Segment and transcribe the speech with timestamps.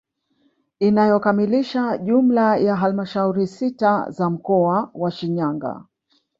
[0.79, 5.85] Inayokamilisha jumla ya halmashauri sita za mkoa wa Shinyanga